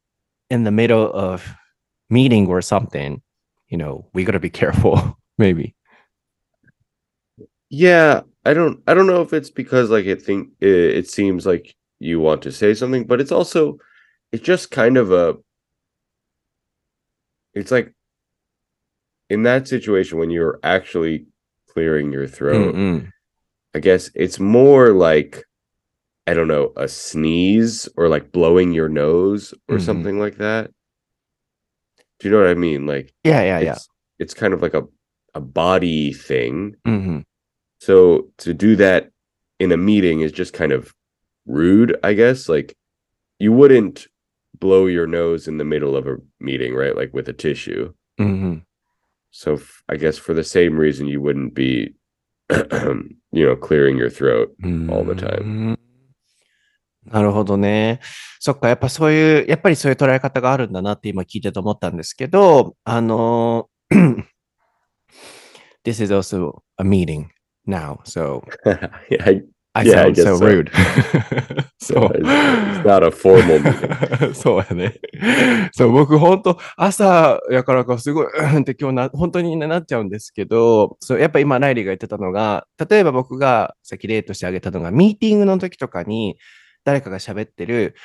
[0.50, 1.54] in the middle of
[2.10, 3.22] meeting or something,
[3.68, 5.74] you know, we gotta be careful, maybe.
[7.70, 11.46] Yeah, I don't I don't know if it's because like it think it, it seems
[11.46, 13.78] like you want to say something, but it's also
[14.32, 15.36] it's just kind of a
[17.54, 17.93] it's like
[19.34, 21.26] in that situation when you're actually
[21.68, 23.10] clearing your throat, Mm-mm.
[23.74, 25.44] I guess it's more like
[26.26, 29.82] I don't know, a sneeze or like blowing your nose or Mhm.
[29.84, 30.70] something like that.
[32.18, 32.86] Do you know what I mean?
[32.86, 33.72] Like Yeah, yeah, yeah.
[33.72, 34.84] it's it's kind of like a
[35.34, 36.76] a body thing.
[36.86, 37.18] hmm
[37.80, 39.10] So to do that
[39.58, 40.94] in a meeting is just kind of
[41.44, 42.48] rude, I guess.
[42.48, 42.74] Like
[43.40, 44.06] you wouldn't
[44.58, 46.96] blow your nose in the middle of a meeting, right?
[46.96, 47.92] Like with a tissue.
[48.18, 48.58] hmm
[49.33, 51.95] So f- I guess for the same reason you wouldn't be
[53.31, 54.49] you know, clearing your throat.
[54.89, 55.41] all the time.
[55.41, 55.79] うん
[57.05, 58.01] なるほどね。
[58.39, 63.69] そっか、やっぱそういう、やっぱりそういう捉え方があるんだなって今聞いてて思ったんですけど、あの、
[65.83, 67.29] This is also a meeting
[67.65, 68.43] now, so
[69.09, 69.43] yeah, I,
[69.76, 70.46] I Yeah, I sound so guess so.
[70.46, 70.70] rude.
[71.78, 74.32] そう it's, it's not a formal meeting.
[74.34, 75.00] そうやね。
[75.74, 86.36] そう、僕本当朝やからかすごい、うんって今日な、本当になっちゃうんですけど、そう、やっぱ今ライリーが言ってたのが、例えば僕がさっき例としてあげたのが、ミーティングの時とかに
[86.84, 87.96] 誰かが喋ってる、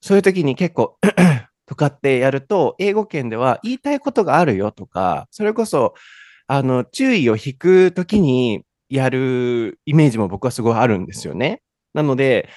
[0.00, 0.98] そういう時に結構、
[1.66, 5.94] とかってやると、英語圏では言いたいことがあるよとか、それこそ、
[6.48, 11.62] あの、注意を引く時にやるイメージも僕はすごいあるんですよね。
[11.94, 12.48] なので、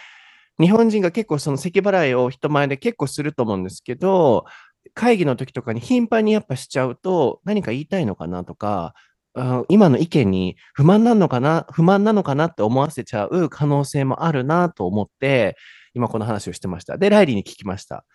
[0.59, 4.45] 日本人が結構その咳払いを人前で結構すると思うんですけど、
[4.93, 8.93] 会議の時とかに頻繁にやっぱしちゃうと、何か言いたいのかなとか、
[9.35, 15.55] あ今の意見に不満なのかな、不満なのかなって思わせちゃう可能性もあるなと思って、
[15.93, 16.97] 今この話をしてました。
[16.97, 18.05] で、ライリーに聞きました。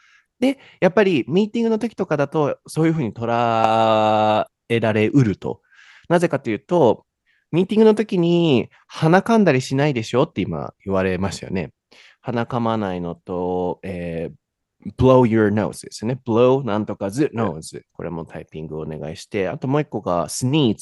[0.41, 5.61] で、やっぱりミーティングの時とかだと、そういうふうに捉えられうると。
[6.09, 7.07] なぜかというと、
[7.55, 11.71] ミーティングの時に鼻噛んだりしないでしょって今言われましたよね。
[12.21, 14.35] 鼻噛まないのと、えー
[14.99, 16.21] blow your nose ですね。
[16.27, 17.83] blow なんとか z nose。
[17.95, 20.77] これもタイピングをお願いして、あともう一個が sneeze。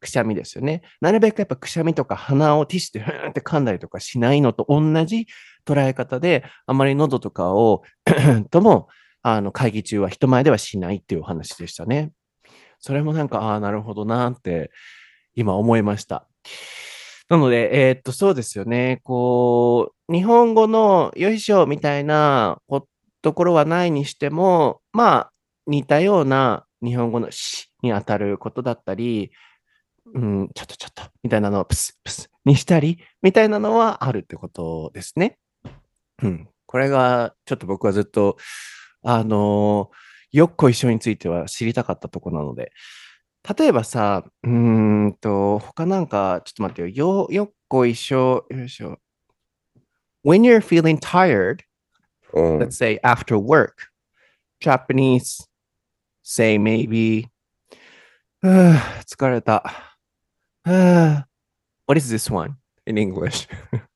[0.00, 0.82] くしゃみですよね。
[1.00, 5.26] なるべくやっぱくしゃみとか鼻をティッシュでふーんって噛んだりとかしないのと同じ
[5.66, 7.82] 捉え方で、あまり喉とかを
[8.50, 8.86] とも、
[9.22, 12.12] あの、会議中は人前ではしないっていうお話でしたね。
[12.78, 14.70] それもなんか、ああ、なるほどなって、
[15.38, 16.26] 今思いました。
[17.28, 19.00] なので、えーっと、そうですよね。
[19.04, 22.60] こう、日本語のよいしょみたいな
[23.22, 25.32] ところはないにしても、まあ、
[25.68, 29.30] 似たような日本語のしに当たることだったり、
[30.12, 35.38] うん、ちょっとちょっと、みたいなのをプスプスにしたり、みたいなのはあるってことですね。
[36.22, 36.48] うん。
[36.66, 38.38] これが、ちょっと僕はずっと、
[39.04, 39.90] あの
[40.32, 42.72] よっこいしょについては知りたかったとこなので、
[43.57, 46.87] 例えばさ、うーんと、他なんか、ちょっと待ってよ。
[46.87, 48.99] よ、よっこいしょ、よいしょ。
[50.23, 51.63] When you're feeling tired,
[52.33, 53.91] Oh, let's say after work,
[54.59, 55.47] Japanese
[56.23, 57.27] say maybe,
[58.41, 59.63] ふぅ疲れた。
[60.63, 61.25] ふぅ
[61.85, 62.55] What is this one
[62.85, 63.47] in English?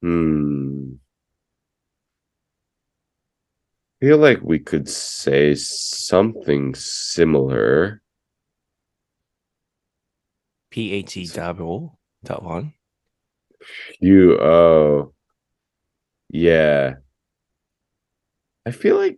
[0.00, 0.92] hmm.
[4.02, 8.02] feel like we could say something similar.
[10.77, 12.71] P-H-E double, that one.
[13.99, 15.11] You oh
[16.29, 16.93] yeah.
[18.63, 19.17] I feel like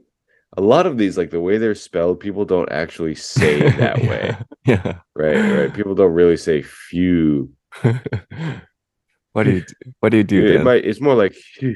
[0.55, 4.37] a lot of these, like the way they're spelled, people don't actually say that way.
[4.65, 4.99] Yeah.
[5.15, 5.73] Right, right.
[5.73, 7.51] People don't really say few.
[7.81, 9.93] what do you do?
[9.99, 11.75] What do you do It might it's more like phew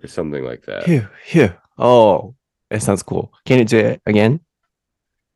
[0.00, 0.84] or something like that.
[0.84, 1.52] Phew, phew.
[1.76, 2.36] Oh,
[2.70, 3.32] it sounds cool.
[3.46, 4.38] Can you do it again?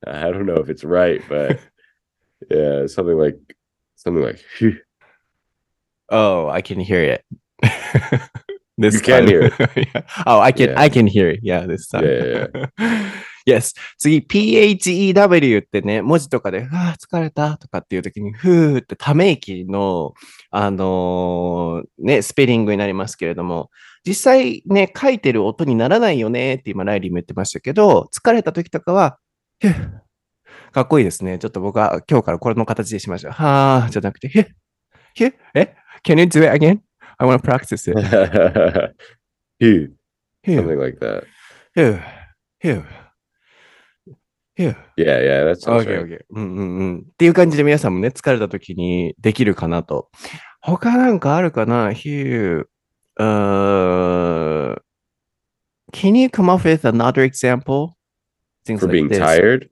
[0.07, 1.59] I don't know if it's right, but
[2.49, 3.39] yeah, something like
[4.03, 4.75] something like phew.
[6.11, 7.25] Oh, I can hear it.
[8.77, 9.29] this You can time.
[9.29, 9.55] hear it.
[9.95, 10.03] Yeah.
[10.27, 10.81] Oh, I can Yeah.
[10.81, 11.41] I can hear it.
[11.43, 12.05] Yeah, this time.
[12.05, 12.69] Yeah,
[13.47, 13.73] yes.
[13.99, 20.13] 次、PHEW ってね、文字とかで、ああ、疲れたとかっていう時に、ふーってため息の、
[20.51, 23.71] あのーね、スペリングになりますけれども、
[24.05, 29.19] 実際ね、書いてる音にならないよねって今、ライリーも言ってましたけど、疲れた時とかは、
[29.61, 29.91] ふー
[30.73, 31.39] かっこいいですね。
[31.39, 33.33] ちょっと僕は今日からこれの形でしました。
[33.33, 34.47] はーじゃなくて、ふー
[35.17, 36.81] ふーえ ?Can you do it again?
[37.19, 37.99] I want to practice it.
[39.61, 39.93] phew,
[40.47, 41.25] something like that.
[41.75, 42.01] ふー
[42.61, 42.83] ふー
[44.57, 46.05] ふー Yeah, yeah, that sounds OK, right.
[46.05, 46.19] OK.
[46.31, 46.99] うんうんうん。
[46.99, 50.11] っていう感じで皆さんもね、疲れた時にできるかなと。
[50.61, 52.67] 他なんかあるかな ?Hugh,
[53.19, 54.77] uh,
[55.93, 57.95] can you come up with another example?
[58.67, 59.19] Things For like being this.
[59.19, 59.69] tired.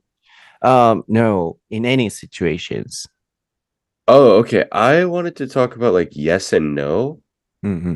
[0.61, 3.07] Um, no, in any situations.
[4.07, 4.65] Oh, okay.
[4.71, 7.21] I wanted to talk about like yes and no.
[7.65, 7.95] Mm-hmm.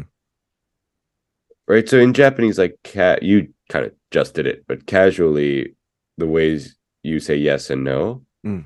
[1.67, 1.87] Right.
[1.89, 5.75] So in Japanese, like cat, you kind of just did it, but casually,
[6.17, 8.65] the ways you say yes and no mm.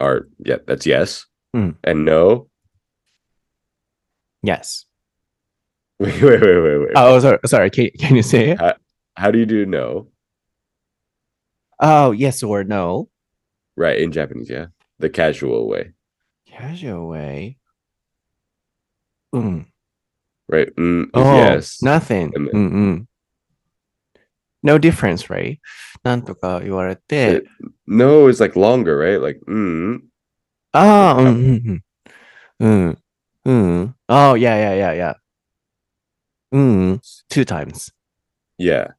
[0.00, 1.74] are yeah, that's yes mm.
[1.84, 2.48] and no.
[4.42, 4.86] Yes.
[5.98, 6.88] Wait, wait, wait, wait, wait.
[6.96, 7.38] Oh, sorry.
[7.46, 7.70] Sorry.
[7.70, 8.58] Can, can you say it?
[8.58, 8.74] How,
[9.16, 10.08] how do you do no?
[11.81, 13.09] Oh, yes or no.
[13.75, 14.67] Right in Japanese, yeah,
[14.99, 15.93] the casual way.
[16.47, 17.57] Casual way.
[19.33, 19.67] うん。
[20.49, 20.73] Right.
[20.75, 21.83] Mm, is Oh, yes.
[21.83, 22.31] nothing.
[22.35, 23.07] And then- うんうん。
[24.63, 25.59] No difference, right?
[26.03, 27.43] なんとか言われて、
[27.85, 29.21] No is like longer, right?
[29.21, 29.99] Like mm.
[30.71, 31.83] ああ、うんうん
[32.59, 32.67] うん。
[32.67, 32.97] うん。
[33.45, 33.51] う
[33.83, 33.95] ん。
[34.07, 35.15] Oh, yeah, yeah, yeah, yeah.
[36.51, 37.01] うん。
[37.29, 37.93] Two times.
[38.57, 38.93] Yeah.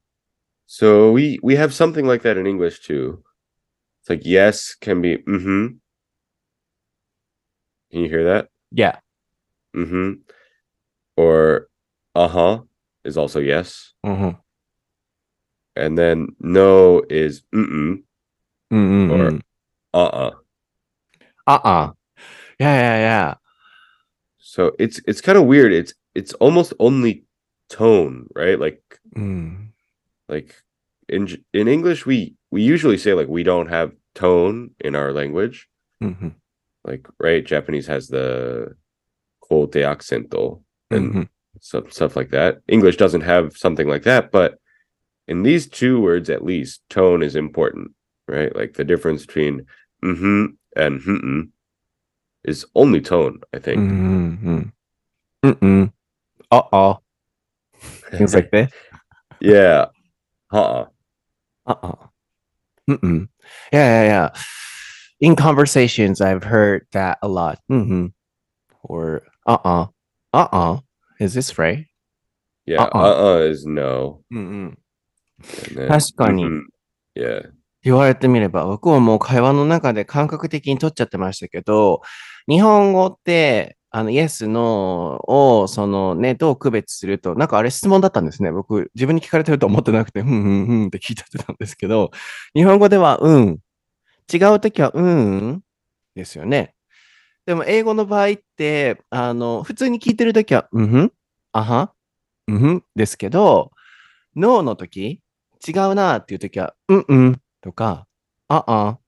[0.74, 3.22] So we we have something like that in English too.
[4.02, 5.78] It's like yes can be mm-hmm.
[7.92, 8.50] Can you hear that?
[8.72, 8.98] Yeah.
[9.76, 10.26] Mm-hmm.
[11.16, 11.68] Or
[12.16, 12.64] uh-huh
[13.06, 13.94] is also yes.
[14.04, 14.32] Mm-hmm.
[15.76, 18.02] And then no is mm-mm.
[18.74, 19.12] Mm-mm.
[19.14, 19.40] Or
[19.94, 20.32] uh-uh.
[21.46, 21.92] Uh-uh.
[22.58, 23.34] Yeah, yeah, yeah.
[24.40, 25.72] So it's it's kind of weird.
[25.72, 27.26] It's it's almost only
[27.70, 28.60] tone, right?
[28.60, 28.82] Like
[29.16, 29.73] mm
[30.34, 30.56] like
[31.08, 35.68] in in English we we usually say like we don't have tone in our language.
[36.02, 36.30] Mm-hmm.
[36.84, 38.76] Like right, Japanese has the
[39.42, 41.24] quote accento and mm-hmm.
[41.60, 42.60] stuff stuff like that.
[42.68, 44.58] English doesn't have something like that, but
[45.28, 47.92] in these two words at least, tone is important,
[48.28, 48.54] right?
[48.56, 49.66] Like the difference between
[50.04, 51.50] mm-hmm and mm
[52.44, 53.80] is only tone, I think.
[53.80, 54.64] Mm-hmm.
[56.52, 57.00] Uh oh.
[58.12, 58.74] Things like that.
[59.40, 59.86] yeah.
[60.54, 60.88] Uh-uh.
[61.66, 62.12] ああ。
[62.88, 63.30] うんうん。
[63.72, 64.34] Yeah, yeah, yeah.
[65.20, 67.58] In conversations, I've heard that a lot.
[67.70, 68.14] うんうん。
[68.84, 69.90] Or, uh-uh.
[70.34, 70.82] Uh-uh.
[71.20, 71.86] Is this right?
[72.66, 72.84] Yeah.
[72.84, 72.92] Uh-uh.
[72.92, 74.22] Uh-uh is no.
[74.32, 74.78] うんうん。
[75.76, 76.46] Then 確かに。
[76.46, 76.64] mhm,
[77.16, 77.52] Yeah.
[77.84, 82.02] 言われてみれば、僕はもう会話の中で感覚的に取っちゃってましたけど、
[82.48, 88.52] 日本語って、あの、イエス、ノーを、そのね、どう区別すると、なんかあれ質問だったんですね。
[88.52, 92.10] 僕、自分に聞かれてると思ってなくて、うんうんうんって聞いちゃってたんですけど、
[92.56, 93.60] 日本語では、うん。
[94.34, 95.06] 違うときは、うん。
[95.06, 95.62] うん
[96.16, 96.76] ですよね。
[97.48, 101.14] でも、英語の場合って、あの、普通に聞いてるときは、うんふん、
[101.54, 101.94] あは、
[102.50, 103.72] うんふんですけど、
[104.38, 105.22] ノーのとき、
[105.68, 108.08] 違うなっていうときは、うんうんとか、
[108.50, 109.00] ああ、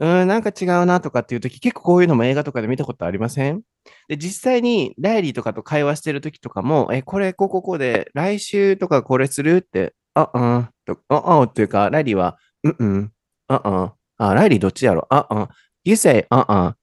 [0.00, 3.62] うん、なんか違うなとかっていうとき、結構こういうのも映画とかで見たことありません？
[4.08, 13.12] で、実際にライリーとかと会話してるときとかも、え、これ、こうこうこうで、来週とかこれするって、ああ、とああっていうか、ライリーは、うんうん、
[13.48, 15.48] ああ、あ、ライリーどっちやろああ、
[15.84, 16.76] You say ああ、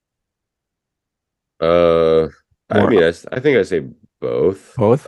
[1.61, 2.29] Uh
[2.69, 3.81] I mean I, I think I say
[4.21, 4.75] both.
[4.75, 5.07] both?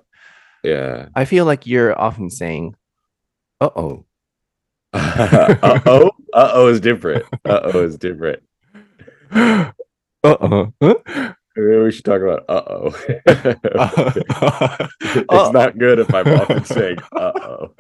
[0.64, 1.10] Yeah.
[1.16, 2.76] I feel like you're often saying,
[3.60, 4.06] uh-oh.
[4.94, 6.12] uh-oh.
[6.34, 7.26] Uh-oh is different.
[7.46, 8.44] Uh-oh is different.
[9.32, 10.74] uh-oh.
[10.82, 10.96] Huh?
[11.62, 12.94] We should talk about uh-oh.
[15.16, 17.72] it's Uh, not good if I'm often saying uh-oh.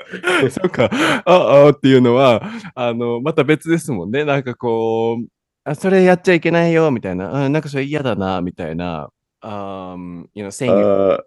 [0.49, 0.89] そうか、
[1.25, 2.41] ああっていうのは、
[2.75, 4.25] あの、また別ですもんね。
[4.25, 5.27] なんかこう、
[5.63, 7.45] あ、それやっちゃいけないよ、みたいな。
[7.45, 9.09] うん、なんかそれ嫌だな、みたいな。
[9.43, 11.17] Um, you know, saying, Uh,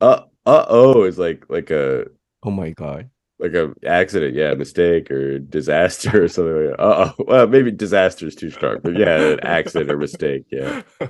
[0.00, 2.06] uh uh-oh is like like a
[2.42, 3.08] oh my god.
[3.42, 6.82] Like a accident, yeah, mistake or disaster or something like that.
[6.82, 7.24] Uh oh.
[7.26, 10.82] Well, maybe disaster is too strong, but yeah, an accident or mistake, yeah.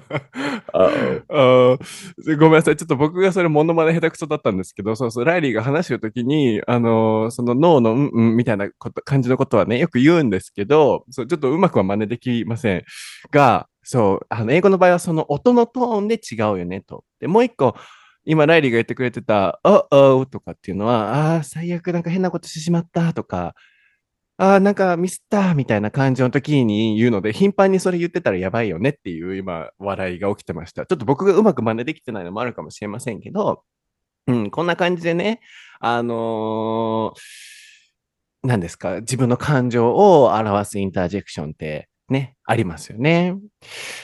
[0.73, 1.23] Uh-oh.
[1.29, 2.77] あーごめんなさい。
[2.77, 12.85] ちょっと僕がそれモノマネ下手くそだったんですけど、そうそう、ライリーが話してるときに、あのーその脳のうんうんみたいなこと感じのことはね、よく言うんですけど、そうちょっとうまくは真似できません。
[13.31, 17.05] が、そう、あの、英語の場合はその音のトーンで違うよねと。
[17.21, 17.77] で、もう一個、
[18.25, 23.55] 今、ライリーが言ってくれてた、おおとかっていうのは、ああ、最悪なんか変なことしてしまったとか、
[24.39, 30.87] ああ、なんかミスったみたいな感じの時に言うので、頻繁にそれ言ってたらやばいよねっていう今、笑いが起きてました。
[30.87, 33.63] ちょっと僕がうまく真似できてないのもあるかもしれませんけど、
[34.27, 35.41] うん、こんな感じでね、
[35.81, 37.63] あのー
[38.45, 43.37] 何ですか、自分の感情を表すインタージェクションってね、ありますよね。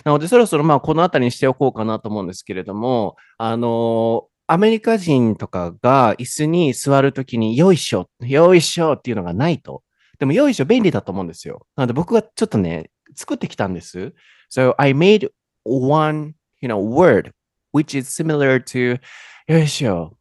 [0.04, 9.82] なので、そろそろまあこのあたりにしておこうかなと思うんですけれども、あのーアメリカ人とかが椅子に座るときに、よいしょ、よいしょっていうのがないと。
[10.18, 11.66] でも、よいしょ便利だと思うんですよ。
[11.76, 14.14] なので、僕がちょっとね、作ってきたんです。
[14.50, 15.28] So, I made
[15.66, 16.32] one,
[16.62, 17.32] you know, word,
[17.74, 18.98] which is similar to
[19.48, 20.16] よいしょ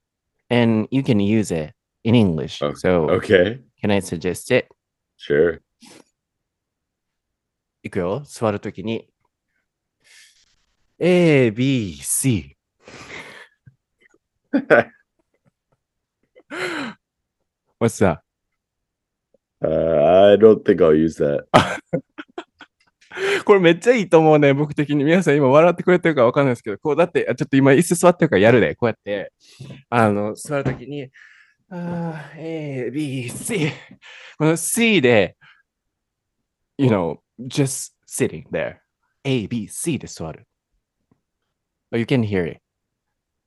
[0.50, 1.74] and you can use it
[2.04, 2.62] in English.
[2.62, 4.68] Oh, So, Okay, can I suggest it?
[5.18, 5.62] sure.
[7.88, 8.22] いくよ。
[8.26, 9.08] 座るときに。
[11.00, 12.56] A, B, C.
[17.80, 18.22] What's that?
[19.64, 19.70] Uh,
[20.32, 21.46] I don't think I'll use that.
[23.46, 25.04] これめっちゃいいと思うね、僕的に。
[25.04, 29.32] 皆さん今笑ってくれてるかわかんないですけど、こうだって、あちょっと今椅子座ってるからやるで、こうやって、
[29.90, 31.10] あの、座るときに、
[31.72, 33.72] A, B, C。
[34.38, 35.36] この C で、
[36.78, 37.18] you know,
[37.49, 38.83] just sitting there.
[39.25, 40.47] A, B, C で座る。
[41.93, 42.61] Oh, you can hear it.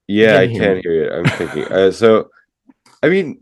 [0.08, 0.82] Yeah, I can hear can me.
[0.84, 1.12] hear it.
[1.14, 1.72] I'm thinking.
[1.72, 2.30] Uh, so,
[3.02, 3.42] I mean,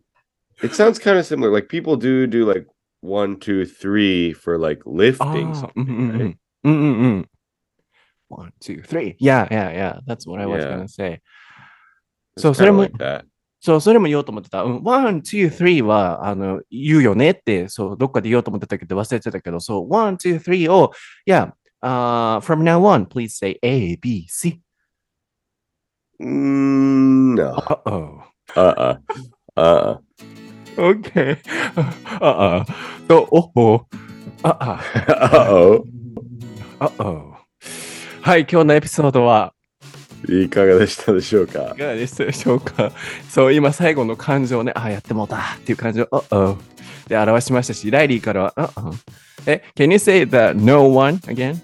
[0.61, 1.51] it sounds kind of similar.
[1.51, 2.65] Like people do do like
[3.01, 5.19] one, two, three for like lifting.
[5.19, 6.25] あーうん something, うんう right?
[6.29, 6.39] ん。
[6.63, 7.29] うんうんうん。
[8.29, 9.15] One, two, three.
[9.19, 9.99] Yeah, yeah, yeah.
[10.07, 10.77] That's what I was Yeah.
[10.77, 11.21] gonna say.
[12.36, 13.25] It's そう、そ kinda れも like that.
[13.61, 14.64] そう、それも言おうと思ってた。
[14.64, 20.92] ワン、ツー、スリーは、あの、言うよねって、そう、どっかで言おうと思ってたけど、忘れてたけど、そう、ワン、ツー、スリーを、
[21.26, 24.61] いや、あ from now on, please say A, B, C.
[26.24, 28.32] んー、ああ。
[28.54, 29.00] ああ。
[29.54, 30.00] ああ。
[30.76, 31.38] OK.
[32.20, 32.66] ああ。
[33.06, 33.86] と、あっほ。
[34.42, 34.80] ああ。
[36.80, 37.46] ああ。
[38.22, 39.54] はい、今日のエピソードは、
[40.28, 41.72] いかがでしたでしょうか？
[41.74, 42.92] いかがでしたでしょうか？
[43.28, 46.56] そう、今最後の感情ね、あ、やってもうたっていう感情を、uh oh
[47.08, 48.94] で表しましたし、ライリーからは、uh oh
[49.46, 51.54] え、can you say the no one again?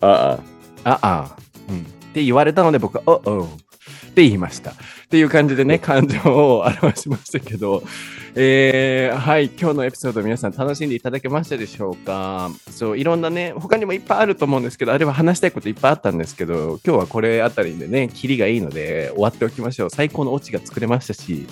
[0.00, 0.40] Uh.
[0.84, 1.36] ああ、
[1.68, 1.80] うん。
[1.80, 1.82] っ
[2.12, 4.74] て言われたので僕は、おおって言いました。
[5.12, 7.82] っていう感じでね、感情を表しましたけど、
[8.34, 12.50] えー、はい、今日のエピソード皆さん楽しんでいただけましたでしょうか？
[12.70, 19.90] そう、いろんなね、他にもいっぱいあると思うんですけど、あれは話したいこといっぱいあったんですけど、今日はこれあたりでね、キリがいいので終わっておきましょう。
[19.90, 21.46] 最高のオチが作れましたし、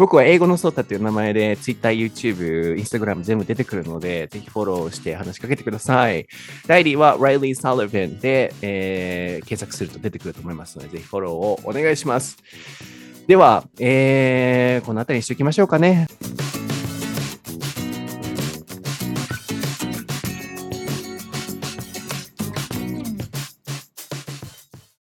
[0.00, 6.26] 僕は英語のソータという名前で Twitter、YouTube、Instagram 全部出てくるので、ぜひフォローして話しかけてください。
[6.66, 12.38] ライリーは Riley Sullivan で、えー検索すると出てくると思いますので、ぜひフォローをお願いします。
[13.26, 16.06] では、えーこの辺りにしておきましょうかね。